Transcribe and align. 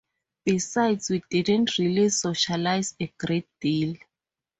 Besides, 0.45 1.11
we 1.11 1.21
didn't 1.29 1.77
really 1.77 2.07
socialise 2.07 2.95
a 2.99 3.13
great 3.19 3.47
deal. 3.59 3.95